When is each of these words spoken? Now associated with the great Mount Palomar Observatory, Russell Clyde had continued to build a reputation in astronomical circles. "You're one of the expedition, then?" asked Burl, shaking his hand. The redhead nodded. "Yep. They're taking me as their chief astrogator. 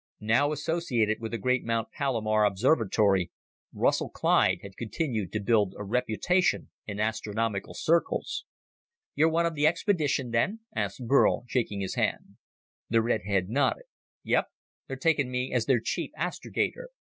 Now 0.19 0.51
associated 0.51 1.19
with 1.21 1.29
the 1.29 1.37
great 1.37 1.63
Mount 1.63 1.89
Palomar 1.91 2.43
Observatory, 2.43 3.29
Russell 3.71 4.09
Clyde 4.09 4.61
had 4.63 4.75
continued 4.75 5.31
to 5.31 5.39
build 5.39 5.75
a 5.77 5.83
reputation 5.83 6.71
in 6.87 6.99
astronomical 6.99 7.75
circles. 7.75 8.43
"You're 9.13 9.29
one 9.29 9.45
of 9.45 9.53
the 9.53 9.67
expedition, 9.67 10.31
then?" 10.31 10.61
asked 10.75 11.05
Burl, 11.05 11.43
shaking 11.47 11.81
his 11.81 11.93
hand. 11.93 12.37
The 12.89 13.03
redhead 13.03 13.47
nodded. 13.49 13.85
"Yep. 14.23 14.47
They're 14.87 14.97
taking 14.97 15.29
me 15.29 15.53
as 15.53 15.67
their 15.67 15.79
chief 15.79 16.09
astrogator. 16.17 16.89